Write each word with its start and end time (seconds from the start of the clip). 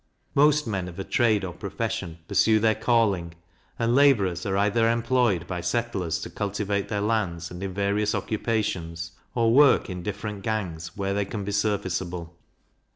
Most 0.33 0.65
men 0.65 0.87
of 0.87 0.97
a 0.97 1.03
trade 1.03 1.43
or 1.45 1.53
profession 1.53 2.17
pursue 2.27 2.57
their 2.59 2.73
calling; 2.73 3.35
and 3.77 3.93
labourers 3.93 4.47
are 4.47 4.57
either 4.57 4.89
employed 4.89 5.45
by 5.45 5.61
settlers 5.61 6.17
to 6.21 6.29
cultivate 6.31 6.89
their 6.89 7.01
lands, 7.01 7.51
and 7.51 7.61
in 7.61 7.71
various 7.75 8.15
occupations, 8.15 9.11
or 9.35 9.53
work 9.53 9.91
in 9.91 10.01
different 10.01 10.41
gangs, 10.41 10.97
where 10.97 11.13
they 11.13 11.25
can 11.25 11.43
be 11.43 11.51
serviceable. 11.51 12.35